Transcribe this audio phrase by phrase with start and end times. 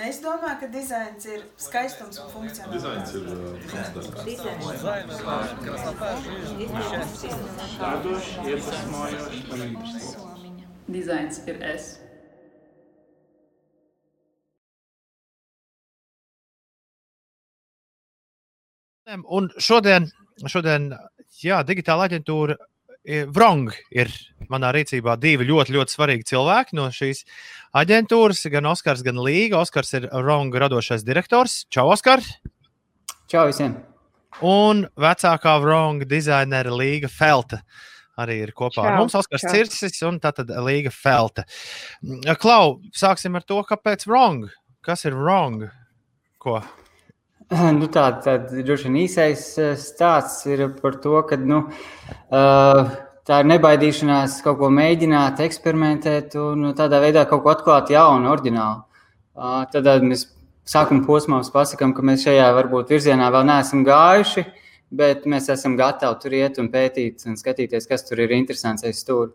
[0.00, 2.84] Es domāju, ka dizains ir skaistums un funkcionāls.
[10.88, 11.90] Dizains ir es.
[19.26, 20.08] Un šodien,
[20.46, 20.92] šodien
[21.42, 22.56] jā, digitāla aģentūra
[23.08, 24.10] Vrong ir
[24.52, 27.22] manā rīcībā divi ļoti, ļoti svarīgi cilvēki no šīs
[27.80, 28.42] aģentūras.
[28.52, 29.62] Gan Oskars, gan Līga.
[29.62, 31.64] Oskars ir Vrong radošais direktors.
[31.72, 32.20] Čau, Oskar!
[33.30, 33.78] Čau visiem!
[34.44, 37.62] Un vecākā Vrong dizainera Līga Felta
[38.20, 39.16] arī ir kopā čau, ar mums.
[39.16, 39.54] Oskars čau.
[39.54, 41.46] Cirsis un tātad Līga Felta.
[42.40, 44.44] Klau, sāksim ar to, kāpēc Vrong?
[44.84, 45.64] Kas ir Vrong?
[46.40, 46.58] Ko?
[47.80, 51.64] Nu, tā tad droši vien īsais eh, stāsts ir par to, ka nu,
[52.30, 52.90] uh,
[53.26, 58.84] tā ir nebaidīšanās kaut ko mēģināt, eksperimentēt un tādā veidā kaut ko atklāt jaunu, oriģinālu.
[59.34, 60.28] Uh, tad mēs
[60.68, 64.44] sākuma posmā pasakām, ka mēs šajā varbūt virzienā vēl neesam gājuši,
[65.00, 69.02] bet mēs esam gatavi tur iet un pētīt un skatīties, kas tur ir interesants aiz
[69.02, 69.32] stūra.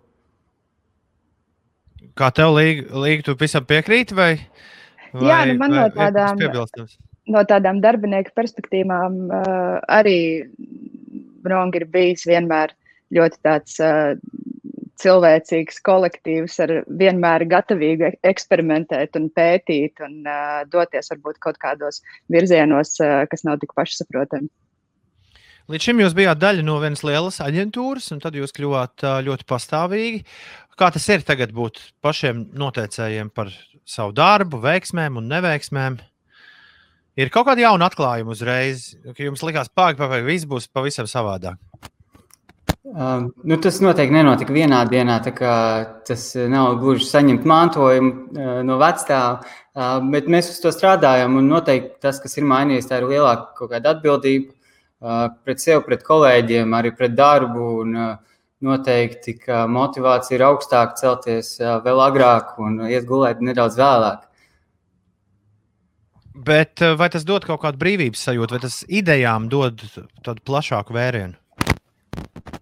[2.16, 4.16] Kā tev līga, tu visam piekrīti?
[4.16, 4.32] Vai,
[5.12, 6.40] vai, Jā, nu man no tādām
[7.32, 10.20] no tādām darbinieku perspektīvām uh, arī
[11.46, 12.74] Bronga ir bijis vienmēr
[13.14, 14.16] ļoti tāds uh,
[15.02, 22.02] cilvēcīgs kolektīvs ar vienmēr gatavību eksperimentēt un pētīt un uh, doties varbūt kaut kādos
[22.32, 24.50] virzienos, uh, kas nav tik pašsaprotami.
[25.66, 30.20] Līdz šim jūs bijāt daļa no vienas lielas aģentūras, un tad jūs kļuvāt ļoti pastāvīgi.
[30.78, 33.50] Kā tas ir tagad būt pašiem noteicējiem par
[33.82, 35.98] savu darbu, veiksmēm un neveiksmēm?
[35.98, 36.15] Uh,
[37.16, 41.56] Ir kaut kāda jauna atklājuma uzreiz, ka jums likās, ka viss būs pavisam savādāk.
[42.86, 45.16] Um, nu, tas noteikti nenotika vienā dienā.
[46.06, 51.40] Tas nav gluži saņemt mantojumu uh, no vecāka, uh, bet mēs uz to strādājam.
[51.48, 56.94] Noteikti tas, kas ir mainījies, tā ir lielāka atbildība uh, pret sevi, pret kolēģiem, arī
[57.00, 57.72] pret darbu.
[57.82, 58.14] Un, uh,
[58.66, 64.24] noteikti, ka motivācija ir augstāka celties uh, vēl agrāk un iet gulēt nedaudz vēlāk.
[66.36, 69.80] Bet eh, vai tas dod kaut kādu brīvības sajūtu, vai tas idejām dod
[70.26, 71.38] tādu plašāku vērienu?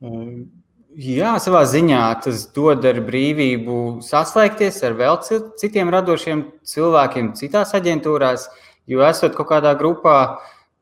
[0.04, 0.46] Um,
[0.94, 5.18] jā, savā ziņā tas dod ar brīvību saslēgties ar vēl
[5.58, 8.46] citiem radošiem cilvēkiem, citās aģentūrās.
[8.86, 10.18] Jo esot kaut kādā grupā,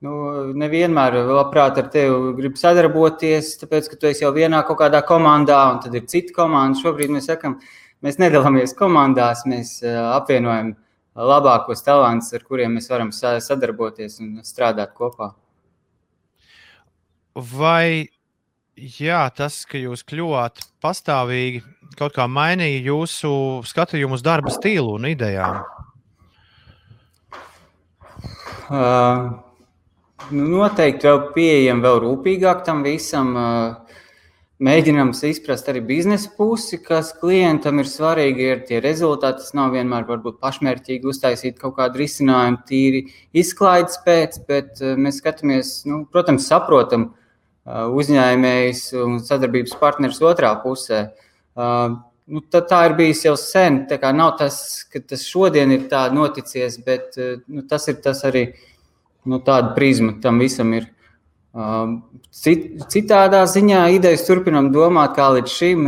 [0.04, 0.14] nu,
[0.58, 5.64] nevienmēr labprāt ar tevi grib sadarboties, tāpēc ka tu esi jau vienā kaut kādā komandā,
[5.72, 6.80] un tad ir cita komanda.
[6.82, 7.60] Šobrīd mēs sakām,
[8.04, 10.76] mēs nedalāmies komandās, mēs eh, apvienojam
[11.16, 15.34] labākos talantus, ar kuriem mēs varam sadarboties un strādāt kopā.
[17.36, 18.08] Vai
[18.76, 21.64] jā, tas, ka jūs kļuvāt pastāvīgi,
[22.00, 23.32] kaut kā mainīja jūsu
[23.68, 25.62] skatījumu uz darba stilu un idejām?
[28.72, 29.32] Uh,
[30.32, 33.34] nu noteikti vēl pieejam vēl rūpīgāk tam visam.
[33.36, 33.91] Uh,
[34.62, 38.46] mēģinām izprast arī biznesa pusi, kas klientam ir svarīgi.
[38.52, 43.02] Ir tie rezultāti, tas nav vienmēr varbūt pašmērķīgi uztaisīt kaut kādu risinājumu, tīri
[43.34, 50.54] izklaides pēc, bet eh, mēs skatāmies, nu, protams, saprotam eh, uzņēmējs un sadarbības partners otrā
[50.62, 51.04] pusē.
[51.10, 51.98] Eh,
[52.32, 53.84] nu, tā ir bijis jau sen.
[53.90, 54.62] Tā nav tas,
[54.92, 57.18] ka tas šodien ir tā noticies, bet
[57.48, 58.52] nu, tas ir tas arī
[59.26, 60.92] nu, tāda prizma tam visam ir.
[61.52, 65.88] Cit, citādā ziņā idejas turpinām domāt, kā līdz šim,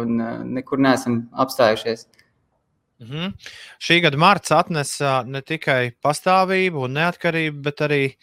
[0.00, 0.16] un
[0.56, 2.08] nekur neesam apstājušies.
[2.98, 3.32] Mm -hmm.
[3.78, 8.16] Šī gada marts atnesa ne tikai pastāvību un neatkarību, bet arī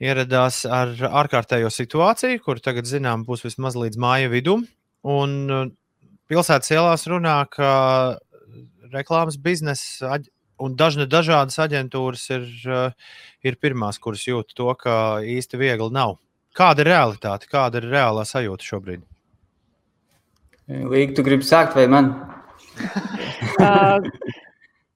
[0.00, 4.66] ieradās ar ārkārtējo situāciju, kur tagad, zinām, būs vismaz līdz māja vidum.
[5.02, 5.72] Un
[6.28, 8.18] pilsētas ielās runā, ka
[8.92, 10.18] reklāmas biznesa
[10.62, 12.94] un dažne dažādas aģentūras ir, eh,
[13.44, 16.18] ir pirmās, kuras jūt to, ka īsti viegli nav.
[16.56, 19.04] Kāda ir realitāte, kāda ir reālā sajūta šobrīd?
[20.66, 22.08] Līga, tu gribi sākt vai man?
[23.60, 24.00] uh,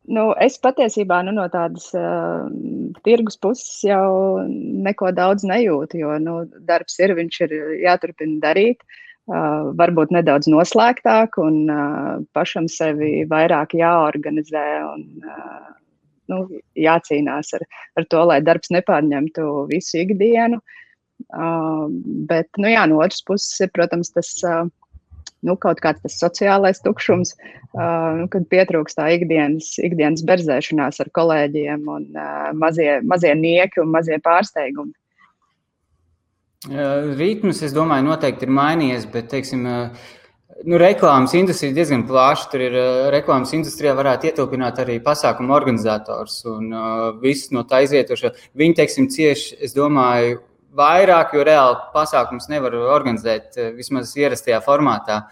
[0.09, 2.49] nu, es patiesībā nu, no tādas uh,
[3.05, 8.81] tirgus puses jau neko daudz nejūtu, jo nu, darbs ir, viņš ir jāturpina darīt.
[8.81, 15.69] Uh, Uh, varbūt nedaudz noslēgtāk un uh, pašam sevi vairāk jāorganizē un uh,
[16.33, 16.39] nu,
[16.79, 17.67] jācīnās ar,
[18.01, 20.61] ar to, lai darbs nepārņemtu visu ikdienu.
[22.31, 27.35] Bet, nu, jā, no otras puses, ir, protams, tas nu, kaut kāds tas sociālais tukšums,
[27.77, 32.09] nu, kad pietrūkst tā ikdienas, ikdienas berzēšanās ar kolēģiem un
[32.57, 34.97] mazie, mazie nieki un mazie pārsteigumi.
[36.69, 42.51] Ritms, es domāju, noteikti ir mainījies, bet teiksim, nu, reklāmas industrija diezgan plaša.
[42.53, 42.77] Tur ir
[43.15, 48.35] reklāmas industrijā varētu ietilpināt arī pasākumu organizators un uh, viss no tā izvietošo.
[48.61, 50.43] Viņi, teiksim, cieši, es domāju,
[50.77, 55.23] vairāk, jo reāli pasākums nevar organizēt vismaz ierastajā formātā.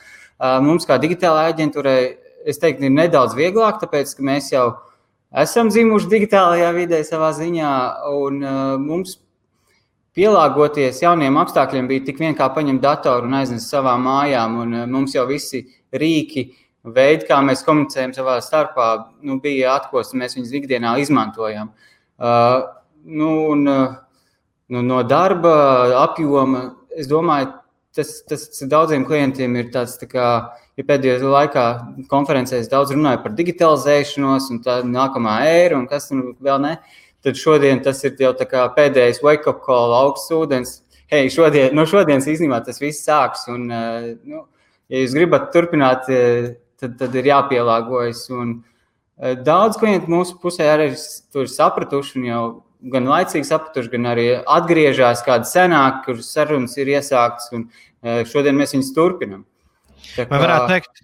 [0.40, 2.00] Uh, mums, kā digitālajai aģentūrai,
[2.48, 4.66] es teiktu, ir nedaudz vieglāk, tāpēc, ka mēs jau
[5.44, 7.78] esam dzimuši digitālajā vidē savā ziņā,
[8.16, 9.18] un uh, mums
[10.18, 14.56] pielāgoties jauniem apstākļiem bija tik vien kā paņemt datoru un aiznest savā mājām.
[14.64, 15.62] Un eh, mums jau visi
[15.94, 16.48] rīki,
[16.88, 18.88] veidi, kā mēs komunicējam savā starpā,
[19.26, 20.18] nu, bija atkosti.
[20.18, 21.72] Mēs viņus ikdienā izmantojam.
[22.18, 22.64] Uh,
[23.06, 23.98] nu, un, uh,
[24.74, 25.52] nu, no darba
[26.00, 26.64] apjoma,
[26.98, 27.52] es domāju,
[27.94, 30.28] tas, tas daudziem klientiem ir tāds, tā kā,
[30.78, 31.66] ja pēdējā laikā
[32.10, 36.74] konferencēs daudz runāja par digitalizēšanos un tā nākamā ēra un kas tur vēl ne.
[36.78, 38.34] Uh, tad šodien tas ir jau
[38.76, 40.76] pēdējais wake-up call, augsts ūdens.
[41.08, 43.46] Hei, šodien, no šodienas īstenībā tas viss sāks.
[43.48, 44.44] Un, eh, nu,
[44.92, 48.26] ja jūs gribat turpināt, eh, tad, tad ir jāpielāgojas.
[48.30, 48.62] Un,
[49.18, 52.42] eh, daudz klientu mūsu pusē arī ir sapratuši un jau
[52.92, 57.50] gan laicīgi sapratuši, gan arī atgriežas kāda senāka, kur sarunas ir iesāktas.
[57.52, 57.70] Un,
[58.28, 59.42] šodien mēs viņus turpinām.
[60.14, 60.28] Kā...
[60.28, 61.00] Vai varētu teikt,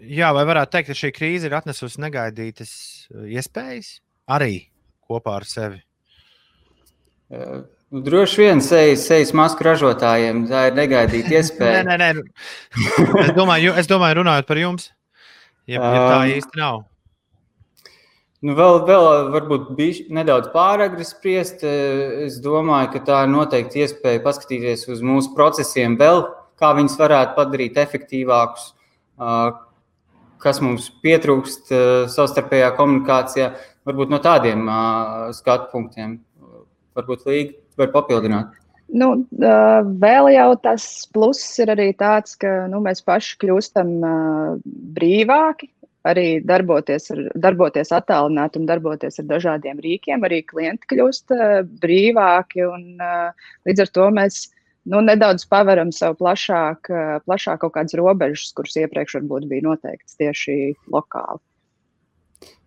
[0.00, 2.72] jā, vai varētu teikt, ka šī krīze ir atnesusi negaidītas
[3.12, 3.98] iespējas
[4.30, 4.70] arī?
[5.08, 5.80] Kopā ar sevi?
[7.28, 11.82] Uh, nu, droši vien sejas, sejas masku ražotājiem tā ir negaidīta iespēja.
[11.88, 12.28] nē, nē, nē.
[13.24, 14.92] Es, domāju, es domāju, runājot par jums,
[15.66, 16.86] ja, ja tā um, īsti nav.
[18.38, 21.64] Nu, vēl, vēl varbūt bija nedaudz pāragri spriest.
[21.66, 26.22] Es domāju, ka tā ir noteikti iespēja paskatīties uz mūsu procesiem, vēl,
[26.58, 28.68] kā viņus varētu padarīt efektīvākus,
[30.38, 31.74] kas mums pietrūkst
[32.14, 33.50] savstarpējā komunikācijā
[33.88, 36.18] varbūt no tādiem uh, skatu punktiem
[36.98, 38.54] varbūt Līga var papildināt.
[38.88, 39.10] Nu,
[40.00, 43.90] vēl jau tas pluss ir arī tāds, ka nu, mēs paši kļūstam
[44.96, 45.68] brīvāki,
[46.08, 50.24] arī darboties, ar, darboties attālināti un darboties ar dažādiem rīkiem.
[50.24, 51.36] Arī klienti kļūst
[51.82, 52.86] brīvāki un
[53.68, 54.46] līdz ar to mēs
[54.88, 56.88] nu, nedaudz paveram sev plašāk,
[57.28, 60.56] plašāk kaut kādas robežas, kuras iepriekš varbūt bija noteiktas tieši
[60.94, 61.42] lokāli.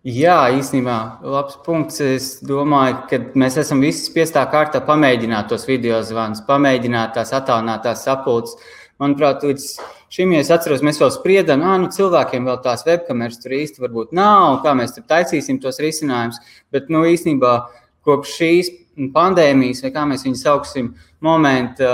[0.02, 2.00] Jā, īstenībā labs punkts.
[2.02, 8.02] Es domāju, ka mēs esam visi spiestā kārtā pamēģināt tos video zvanus, pamēģināt tās attālinātās
[8.08, 8.58] sapulces.
[8.98, 9.68] Manuprāt, līdz
[10.10, 13.82] šim, ja es atceros, mēs vēl spriedām, ka nu, cilvēkiem vēl tās webkameras tur īsti
[13.82, 16.42] varbūt nav, kā mēs tur taisīsim tos risinājumus.
[16.74, 17.54] Bet nu, īstenībā
[18.02, 18.74] kopš šīs
[19.14, 20.92] pandēmijas, vai kā mēs viņu sauksim,
[21.22, 21.92] momenta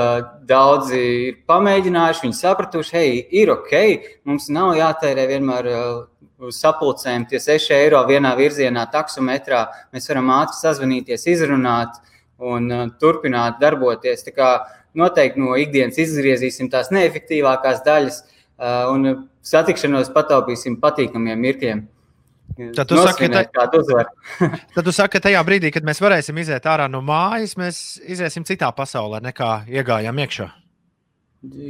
[0.48, 3.74] daudzi ir pamēģinājuši, viņi sapratuši, hei, ir ok,
[4.28, 5.68] mums nav jātērē vienmēr
[6.54, 9.64] sapulcēm, tie 6 eiro vienā virzienā, taksometrā,
[9.94, 11.98] mēs varam ātri sazvanīties, izrunāt
[12.38, 14.22] un uh, turpināt darboties.
[14.26, 14.50] Tā kā
[14.98, 21.86] noteikti no ikdienas izgriezīsim tās neefektīvākās daļas uh, un satikšanos pataupīsim patīkamiem mirkļiem.
[22.74, 23.66] Tad tu, saki, ka,
[24.74, 28.46] tad tu saki, ka tajā brīdī, kad mēs varēsim iziet ārā no mājas, mēs iesim
[28.48, 30.48] citā pasaulē, nekā iegājām iekšā.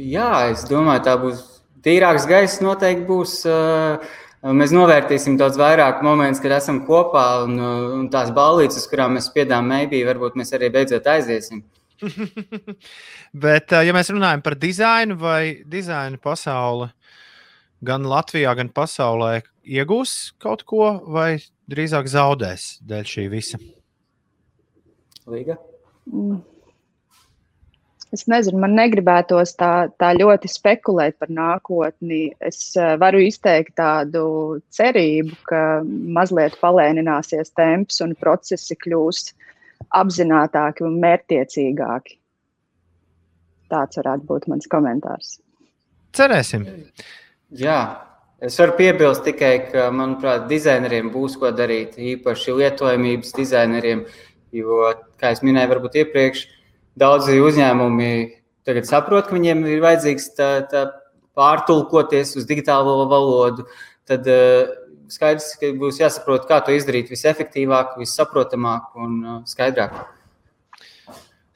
[0.09, 1.43] Jā, es domāju, tā būs
[1.85, 2.63] tīrāks gaiss.
[2.65, 4.01] Noteikti būs uh,
[4.43, 7.57] mēs novērtēsim daudz vairāk momentus, kad esam kopā un,
[7.99, 11.63] un tās ballītes, kurām mēs spiedām mēbī, varbūt mēs arī beidzot aiziesim.
[13.45, 16.87] Bet, ja mēs runājam par dizainu vai dizaina pasauli,
[17.85, 21.33] gan Latvijā, gan pasaulē, iegūs kaut ko vai
[21.69, 23.59] drīzāk zaudēs dēļ šī visa?
[25.29, 25.59] Līga?
[26.09, 26.39] Mm.
[28.09, 32.31] Es nezinu, man negribētos tā, tā ļoti spekulēt par nākotni.
[32.41, 34.23] Es varu izteikt tādu
[34.73, 39.27] cerību, ka mazliet palēnināsies temps un procesi kļūs
[40.01, 42.17] apzinātāki un mērķtiecīgāki.
[43.69, 45.35] Tāds varētu būt mans komentārs.
[46.17, 46.65] Cerēsim.
[47.53, 47.79] Jā,
[48.41, 54.07] es varu piebilst tikai, ka, manuprāt, dizaineriem būs ko darīt, īpaši lietojamības dizaineriem,
[54.57, 54.87] jo,
[55.21, 56.47] kā jau minēju, varbūt iepriekš,
[56.99, 58.11] daudzi uzņēmumi
[58.67, 60.85] tagad saprot, ka viņiem ir vajadzīgs tā, tā
[61.37, 63.65] pārtulkoties uz digitālo valodu.
[64.09, 64.69] Tad uh,
[65.11, 69.95] skaidrs, ka būs jāsaprot, kā to izdarīt visefektīvāk, vissaprotamāk un uh, skaidrāk.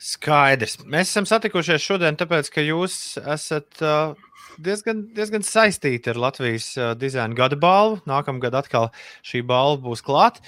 [0.03, 0.81] Skaidrs.
[0.83, 4.15] Mēs esam satikušies šodien, tāpēc, ka jūs esat uh,
[4.59, 8.01] diezgan, diezgan saistīti ar Latvijas uh, dizaina gada balvu.
[8.09, 8.89] Nākamgad atkal
[9.25, 10.43] šī balva būs klāta.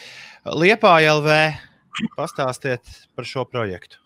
[0.45, 1.37] Liepā LV,
[2.17, 4.04] pastāstiet par šo projektu.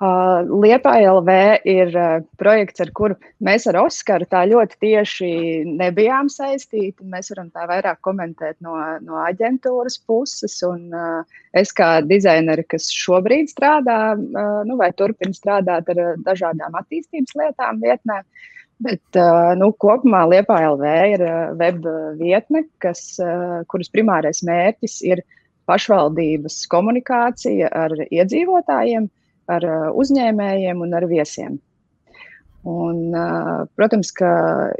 [0.00, 1.32] Uh, Liepa LV
[1.68, 5.28] ir uh, projekts, ar kuru mēs ar Oskaru tā ļoti tieši
[5.68, 7.04] nebijām saistīti.
[7.04, 10.56] Mēs varam tā vairāk komentēt no, no aģentūras puses.
[10.64, 17.36] Un, uh, es kā dizaineri, kas šobrīd strādā, nu, vai turpina strādāt ar dažādām attīstības
[17.42, 18.22] lietām vietnē,
[18.80, 19.16] Bet
[19.60, 21.22] nu, kopumā Liepa LV ir
[21.60, 21.84] web
[22.16, 23.02] vietne, kas,
[23.68, 25.20] kuras primārais mērķis ir
[25.68, 29.10] pašvaldības komunikācija ar iedzīvotājiem,
[29.50, 29.66] ar
[29.98, 31.58] uzņēmējiem un ar viesiem.
[32.68, 33.14] Un,
[33.76, 34.30] protams, ka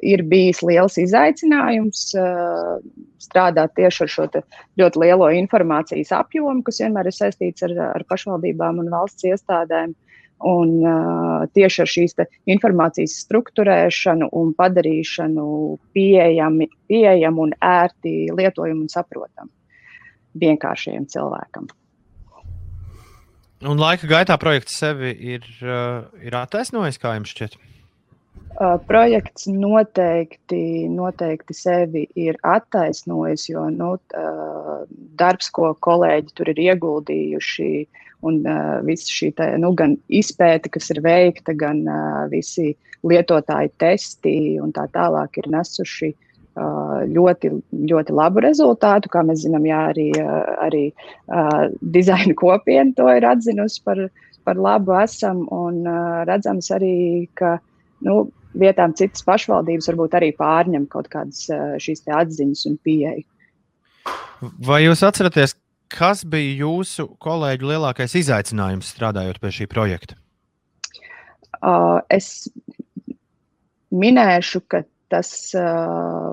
[0.04, 2.02] ir bijis liels izaicinājums
[3.24, 4.26] strādāt tieši ar šo
[4.76, 9.96] ļoti lielo informācijas apjomu, kas vienmēr ir saistīts ar, ar pašvaldībām un valsts iestādēm.
[10.40, 10.70] Un
[11.56, 12.14] tieši ar šīs
[12.48, 15.48] informācijas struktūrēšanu un padarīšanu
[15.96, 19.52] pieejami, pieejamu un ērti lietojumu un saprotamu
[20.40, 21.68] vienkāršiem cilvēkam.
[23.60, 25.44] Un laika gaitā projekts sevi ir,
[26.24, 27.58] ir attaisnojis, kā jums šķiet?
[28.60, 34.80] Uh, projekts noteikti, noteikti sevi ir attaisnojis, jo nu, uh,
[35.20, 37.70] darbs, ko kolēģi tur ir ieguldījuši,
[38.28, 41.84] un uh, viss šī te, nu, gan izpēte, kas ir veikta, gan
[42.32, 42.74] visi
[43.06, 46.12] lietotāji testi un tā tālāk ir nesuši
[47.10, 47.52] ļoti,
[47.90, 49.10] ļoti labu rezultātu.
[49.12, 50.08] Kā mēs zinām, jā, arī,
[50.66, 50.84] arī
[51.80, 54.04] dizaina kopiena to ir atzinusi par,
[54.48, 55.82] par labu esam, un
[56.28, 56.94] redzams arī,
[57.38, 57.58] ka
[58.06, 58.22] nu,
[58.58, 61.46] vietām citas pašvaldības varbūt arī pārņem kaut kādas
[61.82, 63.22] šīs atziņas un pieeja.
[64.40, 65.54] Vai jūs atceraties,
[65.92, 70.16] kas bija jūsu kolēģu lielākais izaicinājums strādājot pie šī projekta?
[71.60, 72.48] Uh, es
[73.92, 76.32] minēšu, ka tas uh,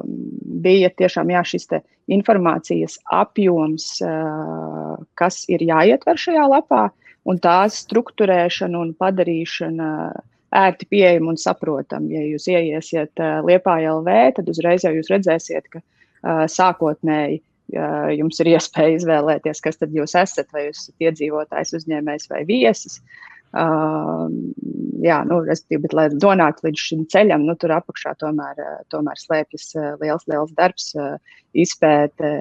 [0.63, 1.67] bija tiešām jā, šis
[2.13, 6.87] informācijas apjoms, uh, kas ir jāietver šajā lapā,
[7.27, 9.91] un tās struktūrēšana un padarīšana
[10.57, 12.15] ērti pieejami un saprotami.
[12.15, 17.43] Ja jūs ieiesiet uh, Liepā LV, tad uzreiz jau jūs redzēsiet, ka uh, sākotnēji
[18.15, 23.01] jums ir iespēja izvēlēties, kas tad jūs esat, vai jūs esat iedzīvotājs, uzņēmējs vai viesis.
[23.01, 28.61] Uh, jā, nu, respektīvi, bet, lai nonāktu līdz šim ceļam, nu, tur apakšā tomēr,
[28.93, 30.91] tomēr slēpjas liels, liels darbs,
[31.57, 32.31] izpēte,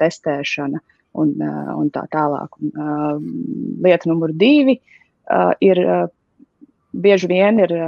[0.00, 0.80] testēšana
[1.18, 1.34] un,
[1.78, 2.58] un tā tālāk.
[2.60, 3.20] Un, uh,
[3.84, 5.82] lieta numur divi uh, ir
[6.92, 7.78] bieži vien ir.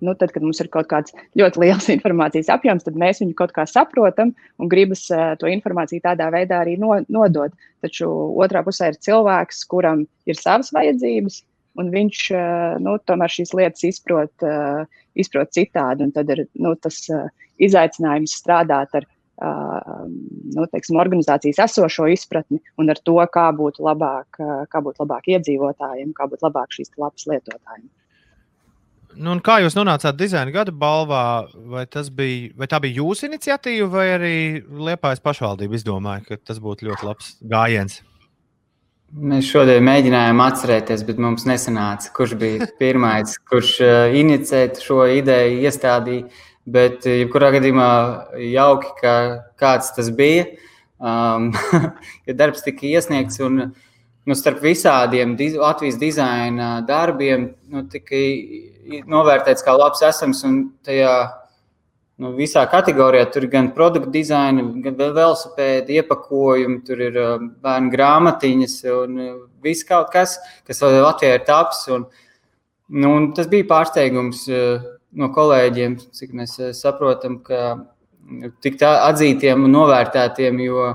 [0.00, 3.54] Nu, tad, kad mums ir kaut kāds ļoti liels informācijas apjoms, tad mēs viņu kaut
[3.56, 7.54] kā saprotam un gribam uh, to informāciju tādā veidā arī no, nodot.
[7.84, 11.42] Taču otrā pusē ir cilvēks, kuram ir savas vajadzības,
[11.82, 14.86] un viņš uh, nu, tomēr šīs lietas izprot, uh,
[15.18, 16.10] izprot citādi.
[16.14, 17.02] Tad ir nu, tas
[17.58, 19.06] izaicinājums strādāt ar
[19.38, 24.40] nu, teiksim, organizācijas esošo izpratni un ar to, kā būtu labāk,
[24.72, 27.86] kā būtu labāk iedzīvotājiem, kā būtu labāk šīs lapas lietotājiem.
[29.18, 31.22] Nu, kā jūs nonācāt dizaina gada balvā?
[31.72, 31.84] Vai,
[32.14, 37.08] bija, vai tā bija jūsu iniciatīva, vai arī Liepājas pašvaldība izdomāja, ka tas būtu ļoti
[37.08, 37.98] labs gājiens?
[39.08, 45.64] Mēs šodien mēģinājām atcerēties, bet mums nesanāca, kurš bija pirmais, kurš uh, inicēja šo ideju,
[45.66, 46.44] iestādīja.
[46.68, 47.90] Bet, eh, jebkurā gadījumā,
[48.52, 49.12] jauki, ka
[49.58, 50.44] kāds tas bija.
[51.00, 51.52] Um,
[52.28, 53.70] ja darbs tika iesniegts un
[54.28, 58.20] nu, starp visādiem diz, Latvijas dizaina darbiem nu, tika
[59.08, 60.44] novērtēts kā labs esams.
[60.84, 61.14] Tajā
[62.20, 67.94] nu, visā kategorijā tur ir gan produktu dizaina, gan velosipēdi, iepakojumi, tur ir um, bērnu
[67.94, 70.36] grāmatiņas un uh, viss kaut kas,
[70.68, 71.86] kas Latvijā ir taps.
[71.94, 72.06] Un,
[72.92, 74.44] nu, un tas bija pārsteigums.
[74.52, 77.78] Uh, no kolēģiem, cik mēs eh, saprotam, ka
[78.64, 80.88] tikt atzītiem un novērtētiem, jo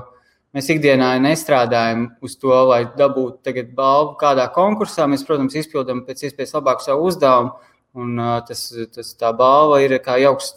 [0.54, 5.08] mēs ikdienā nestrādājam uz to, lai dabūtu balvu kādā konkursā.
[5.10, 7.54] Mēs, protams, izpildām pēc iespējas labāk savu uzdevumu,
[7.98, 10.54] un tas, tas tā balva ir kā jauks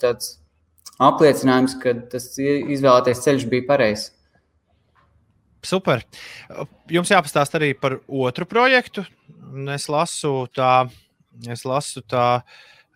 [0.98, 4.12] apliecinājums, ka tas izvēlētais ceļš bija pareizs.
[5.66, 6.04] Super.
[6.94, 9.04] Jums jāpastāst arī par otru projektu.
[9.74, 10.88] Es lasu tā,
[11.50, 12.28] es lasu tā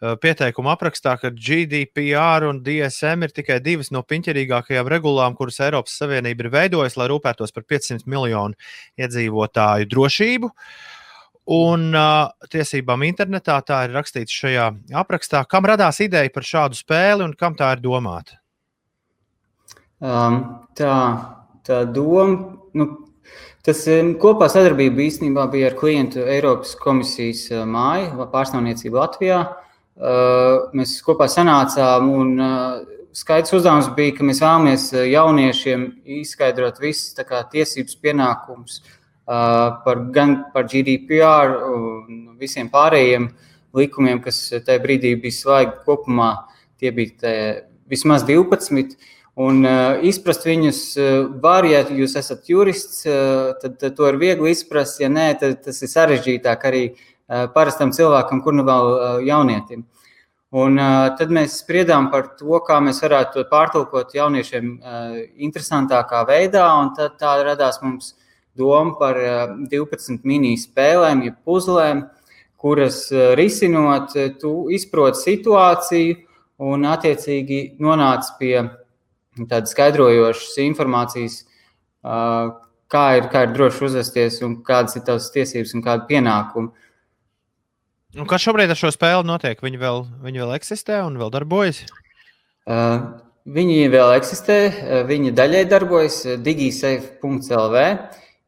[0.02, 6.48] pieteikuma aprakstā, ka GDPR un DSM ir tikai divas no piņķerīgākajām regulām, kuras Eiropas Savienība
[6.48, 8.58] ir veidojusi, lai rūpētos par 500 miljonu
[9.02, 10.50] iedzīvotāju drošību.
[11.52, 14.68] Un uh, tiesībām internetā tā ir rakstīts šajā
[15.02, 15.44] aprakstā.
[15.50, 18.38] Kam radās ideja par šādu spēli un kam tā ir domāta?
[20.02, 20.38] Um,
[20.78, 20.94] tā,
[21.66, 22.88] tā doma, nu,
[23.66, 29.42] tas um, kopā sadarbība īstenībā bija ar klientu Eiropas komisijas māju pārstāvniecību Latvijā.
[29.42, 29.68] Uh,
[29.98, 32.10] mēs kopā sanācām.
[32.10, 32.34] Un,
[33.14, 35.86] skaidrs uzdevums bija, ka mēs vēlamies jauniešiem
[36.22, 37.16] izskaidrot visas
[37.52, 38.82] tiesības pienākumus
[39.26, 43.30] par, gan par GDPR, un visiem pārējiem
[43.78, 46.34] likumiem, kas tajā brīdī bija svaigi kopumā.
[46.82, 47.34] Tie bija te,
[47.92, 48.98] vismaz 12.
[49.42, 51.06] Un uh, izprast viņus uh,
[51.42, 55.00] var, ja jūs esat jurists, uh, tad, tad to ir viegli izprast.
[55.00, 57.06] Ja nē, tad tas ir sarežģītāk arī uh,
[57.56, 59.86] parastam cilvēkam, kur nu vēl uh, jaunietim.
[60.52, 66.26] Un, uh, tad mēs spriedām par to, kā mēs varētu to pārtulkot jauniešiem uh, interesantākā
[66.28, 66.66] veidā.
[66.98, 68.16] Tad tā radās mums
[68.60, 72.04] doma par uh, 12 mini spēlēm, jeb puzlēm,
[72.60, 74.12] kuras uh, risinot,
[74.42, 76.20] tu izproti situāciju
[76.68, 78.58] un attiecīgi nonāc pie
[79.48, 81.42] tādas skaidrojošas informācijas,
[82.04, 82.52] uh,
[82.92, 86.76] kā ir, kā ir droši uzvesties un kādas ir tavas tiesības un kāda pienākuma.
[88.12, 89.62] Un kas šobrīd ar šo spēli notiek?
[89.64, 91.86] Viņi vēl, viņi vēl eksistē un vēl darbojas?
[92.68, 94.58] Uh, viņi vēl eksistē,
[95.08, 97.86] viņi daļai darbojas digisafe.lv.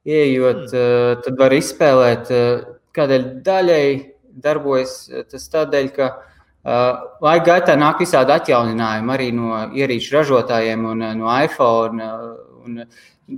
[0.04, 0.76] Ieejot, mm.
[0.76, 2.32] uh, tad var izspēlēt,
[2.98, 3.86] kādēļ daļai
[4.44, 4.98] darbojas.
[5.32, 6.10] Tas tādēļ, ka
[7.24, 12.10] laika gaitā nāk visādi atjauninājumi arī no ierīču ražotājiem un no iPhone.
[12.64, 12.84] Un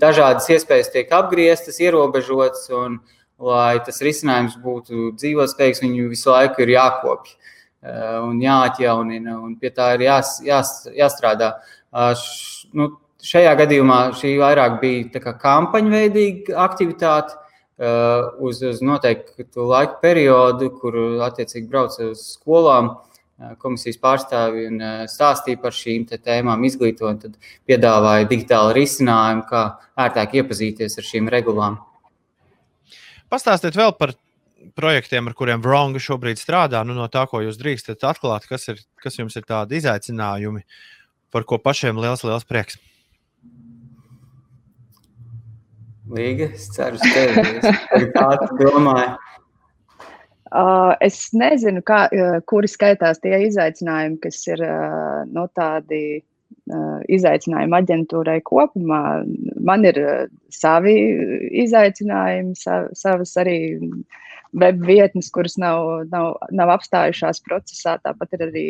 [0.02, 2.66] dažādas iespējas tiek apgrieztas, ierobežotas.
[2.74, 9.40] Un, uh, lai tas risinājums būtu dzīvotspējīgs, viņu visu laiku ir jākopja eh, un jāatjaunina,
[9.44, 11.56] un pie tā ir jās, jās, jāstrādā.
[11.96, 12.28] Eh,
[12.74, 12.92] nu,
[13.26, 17.42] šajā gadījumā šī vairāk bija kampaņveidīga aktivitāte.
[17.76, 22.94] Uh, uz, uz noteiktu laika periodu, kur attiecīgi brauca uz skolām,
[23.60, 27.36] komisijas pārstāvji un stāstīja par šīm tēmām, izglītoja, tad
[27.68, 29.66] piedāvāja digitālu risinājumu, kā
[30.06, 31.82] ērtāk iepazīties ar šīm regulām.
[33.32, 34.14] Pastāstiet vēl par
[34.78, 36.82] projektiem, ar kuriem Vronga šobrīd strādā.
[36.88, 40.66] Nu, no tā, ko jūs drīkstat atklāt, kas, ir, kas jums ir tādi izaicinājumi,
[41.34, 42.80] par ko pašiem liels, liels prieks.
[46.16, 49.16] Līga, es ceru, ka tevi tādu domāju.
[50.56, 56.22] Uh, es nezinu, kā, uh, kuri skaitās tie izaicinājumi, kas ir uh, no nu, tādi
[57.12, 59.02] izaicinājumi aģentūrai kopumā.
[59.66, 60.00] Man ir
[60.54, 60.96] savi
[61.66, 63.58] izaicinājumi, savas arī
[64.56, 67.98] web vietnes, kuras nav, nav, nav apstājušās procesā.
[68.06, 68.68] Tāpat ir arī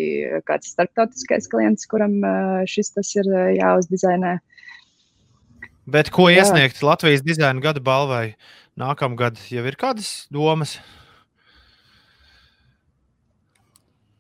[0.50, 2.20] kāds starptautiskais klients, kuram
[2.70, 4.38] šis tas ir jāuzdizainē.
[5.86, 6.88] Bet ko iesniegt Jā.
[6.90, 8.34] Latvijas dizaina gada balvai
[8.80, 9.38] nākamgad?
[9.54, 10.80] Jau ir kādas domas?
[10.80, 11.04] Nu,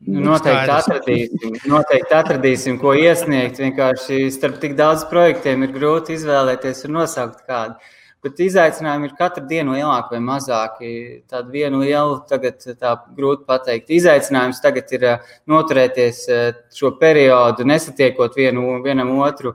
[0.05, 3.59] noteikti atradīsim, noteikti atradīsim, ko iesniegt.
[3.63, 7.77] Vienkārši starp tik daudz projektiem ir grūti izvēlēties un nosaukt kādu.
[8.25, 10.91] Bet izaicinājumi ir katru dienu lielāki vai mazāki.
[11.29, 13.93] Tādu vienu lielu, tagad tā grūti pateikt.
[13.93, 19.53] Izaicinājums tagad ir eh, noturēties eh, šo periodu, nesatiekot vienu, vienam otru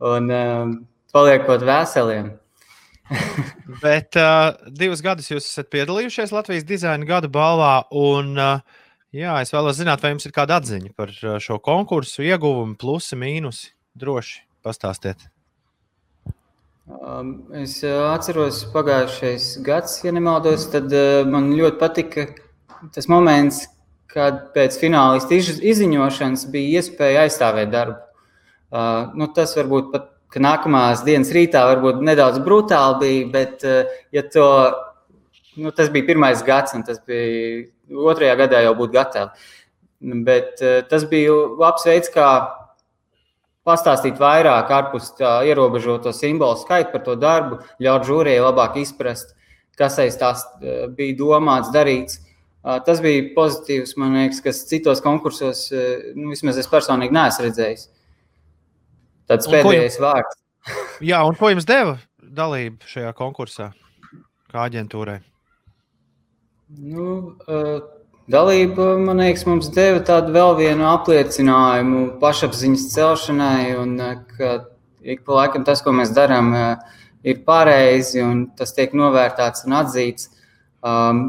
[0.00, 0.72] un uh,
[1.12, 2.32] paliekot veseliem.
[3.84, 7.78] Bet uh, divus gadus jūs esat piedalījušies Latvijas dizaina gada balvā.
[7.96, 8.84] Un, uh,
[9.16, 13.16] Jā, es vēlos zināt, vai jums ir kāda atziņa par uh, šo konkursu, ieguvumu, plusi,
[13.16, 13.70] mīnusi.
[13.96, 15.22] Droši pastāstiet.
[16.84, 22.26] Um, es uh, atceros pagājušais gads, ja nemaldos, tad uh, man ļoti patika
[22.92, 23.62] tas moments,
[24.12, 27.96] kad pēc finālista izziņošanas bija iespēja aizstāvēt darbu.
[28.68, 33.64] Uh, nu, tas varbūt pat nākamās dienas rītā varbūt nedaudz brutāli bija, bet
[34.12, 34.48] ja to,
[35.56, 39.46] nu, tas bija pirmais gads un tas bija otrajā gadā jau būtu gatavi.
[40.26, 42.28] Bet eh, tas bija labs veids, kā
[43.66, 49.34] pastāstīt vairāk ārpus tā ierobežoto simbolu skaitu par to darbu, ļaut žūrijai labāk izprast,
[49.78, 52.22] kas aiz tās eh, bija domāts, darīts.
[52.82, 57.86] Tas bija pozitīvs, man liekas, kas citos konkursos, eh, nu, vismaz es personīgi neesmu redzējis.
[59.30, 60.40] Tāds pēdējais jums, vārds.
[61.12, 63.70] jā, un ko jums deva dalība šajā konkursā,
[64.50, 65.20] kā aģentūrai?
[66.66, 67.76] Nu, uh,
[68.26, 73.92] dalība, man liekas, mums deva tādu vēl vienu apliecinājumu pašapziņas celšanai, un
[74.32, 74.56] ka
[75.06, 79.76] ik pa laikam tas, ko mēs darām, uh, ir pareizi un tas tiek novērtēts un
[79.78, 80.26] atzīts.
[80.82, 81.22] Um,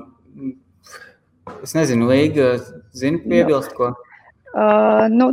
[1.61, 2.55] es nezinu, Līga,
[2.97, 3.93] zini, piebilst ko?
[4.57, 5.31] Uh, nu,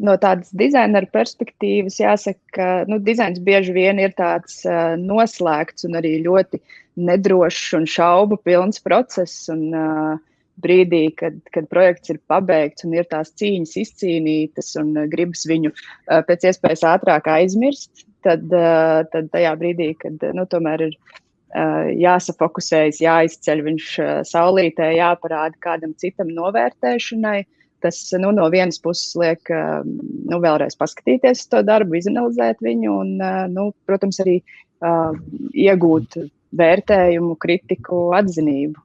[0.00, 6.00] no tādas dizaina perspektīvas jāsaka, ka nu, dizains bieži vien ir tāds uh, noslēgts un
[6.00, 6.64] arī ļoti
[6.98, 9.46] nedrošs un šaubu pilns process.
[9.52, 10.16] Un, uh,
[10.62, 15.72] brīdī, kad, kad projekts ir pabeigts un ir tās cīņas izcīnītas un uh, gribas viņu
[15.72, 21.90] uh, pēc iespējas ātrāk aizmirst, tad, uh, tad tajā brīdī, kad nu, tomēr ir uh,
[21.94, 27.42] jāsafokusējas, jāizceļ viņš uh, saulītē, jāparāda kādam citam novērtēšanai,
[27.84, 33.12] tas nu, no vienas puses liek nu, vēlreiz paskatīties to darbu, izanalizēt viņu un,
[33.54, 35.14] nu, protams, arī uh,
[35.54, 36.18] iegūt
[36.56, 38.80] vērtējumu, kritiku, atzinību.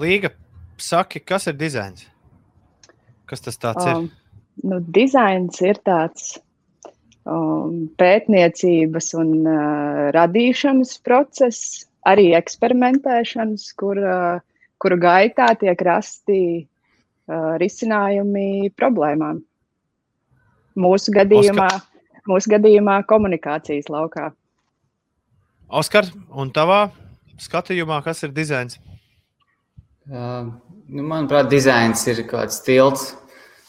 [0.00, 0.30] Līga,
[0.80, 2.06] saki, kas ir dizains?
[3.28, 4.14] Kas tas tāds um, ir?
[4.70, 6.38] Nu, dizains ir tāds
[7.24, 17.54] um, pētniecības un uh, radīšanas process, arī eksperimentēšanas, kur, uh, kuru gaitā tiek rasti uh,
[17.60, 19.42] risinājumi problēmām.
[20.80, 22.22] Mūsu gadījumā, Oskar.
[22.30, 24.30] mūsu gadījumā komunikācijas laukā.
[25.70, 26.88] Oskar, un tavā
[27.38, 28.80] skatījumā, kas ir dizains?
[30.10, 30.48] Uh,
[30.90, 33.12] nu, manuprāt, dizains ir kāds tilts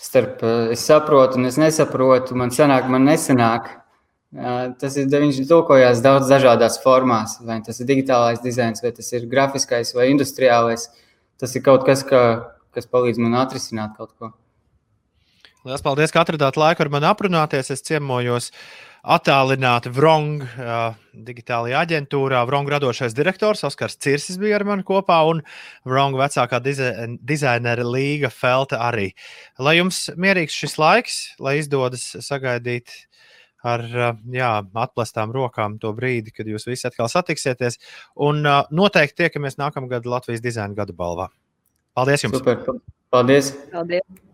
[0.01, 3.69] starp uh, es saprotu un es nesaprotu, man sanāk, man nesanāk.
[4.33, 9.13] Uh, tas ir, viņš tulkojās daudz dažādās formās, vai tas ir digitālais dizains, vai tas
[9.13, 10.87] ir grafiskais vai industriālais.
[11.37, 12.23] Tas ir kaut kas, ka,
[12.73, 14.33] kas palīdz man atrisināt kaut ko.
[15.61, 17.67] Lielas paldies, ka atradāt laiku ar mani aprunāties.
[17.69, 18.47] Es ciemojos
[19.01, 22.39] attālināti Vrong uh, digitālajā aģentūrā.
[22.49, 25.43] Vrong radošais direktors Oskars Cirsis bija ar mani kopā un
[25.85, 29.11] Vrong vecākā dizainera Līga Felta arī.
[29.61, 32.95] Lai jums mierīgs šis laiks, lai izdodas sagaidīt
[33.61, 33.85] ar
[34.33, 37.77] jā, atplestām rokām to brīdi, kad jūs visi atkal satiksieties.
[38.17, 41.29] Un uh, noteikti tiekamies nākamgad Latvijas dizaina gada balvā.
[41.93, 42.41] Paldies jums!
[42.41, 42.65] Super!
[43.13, 43.53] Paldies!
[43.69, 44.29] Paldies.